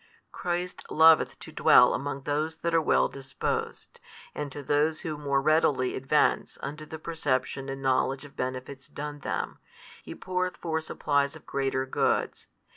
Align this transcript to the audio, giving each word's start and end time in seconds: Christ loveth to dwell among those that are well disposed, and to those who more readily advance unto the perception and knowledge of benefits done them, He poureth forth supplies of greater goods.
Christ 0.31 0.89
loveth 0.89 1.37
to 1.37 1.51
dwell 1.51 1.93
among 1.93 2.21
those 2.23 2.55
that 2.61 2.73
are 2.73 2.81
well 2.81 3.07
disposed, 3.07 3.99
and 4.33 4.51
to 4.51 4.63
those 4.63 5.01
who 5.01 5.15
more 5.15 5.39
readily 5.43 5.95
advance 5.95 6.57
unto 6.63 6.87
the 6.87 6.97
perception 6.97 7.69
and 7.69 7.83
knowledge 7.83 8.25
of 8.25 8.35
benefits 8.35 8.87
done 8.87 9.19
them, 9.19 9.59
He 10.01 10.15
poureth 10.15 10.57
forth 10.57 10.85
supplies 10.85 11.35
of 11.35 11.45
greater 11.45 11.85
goods. 11.85 12.47